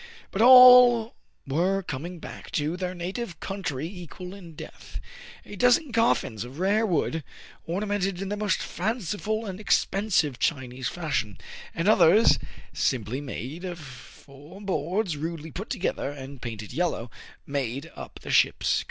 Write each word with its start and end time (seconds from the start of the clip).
But 0.31 0.41
all 0.41 1.13
were 1.45 1.83
coming 1.83 2.17
back 2.17 2.49
to 2.53 2.75
their 2.75 2.95
native 2.95 3.39
country 3.39 3.85
equal 3.85 4.33
in 4.33 4.55
death. 4.55 4.99
A 5.45 5.55
dozen 5.55 5.91
coffins 5.91 6.43
of 6.43 6.57
rare 6.57 6.87
wood, 6.87 7.23
ornamented 7.65 8.19
in 8.19 8.29
the 8.29 8.35
most 8.35 8.61
fanciful 8.63 9.45
and 9.45 9.59
expensive 9.59 10.39
Chinese 10.39 10.87
fashion, 10.89 11.37
and 11.75 11.87
others 11.87 12.39
simply 12.73 13.21
made 13.21 13.63
of 13.63 13.77
four 13.77 14.59
boards 14.59 15.17
rudely 15.17 15.51
put 15.51 15.69
together 15.69 16.09
and 16.09 16.41
painted 16.41 16.73
yellow, 16.73 17.11
made 17.45 17.91
up 17.95 18.21
the 18.23 18.31
ship's 18.31 18.79
cargo. 18.79 18.79